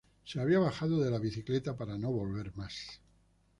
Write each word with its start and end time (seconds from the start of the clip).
Se 0.25 0.41
había 0.41 0.57
bajado 0.57 0.99
de 0.99 1.11
la 1.11 1.19
bicicleta 1.19 1.77
para 1.77 1.95
no 1.95 2.09
volver 2.11 2.55
más. 2.57 2.99